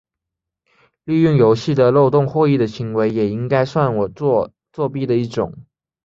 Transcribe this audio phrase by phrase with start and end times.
[1.03, 5.53] 利用游戏的漏洞获益的行为也应该算作作弊的一种。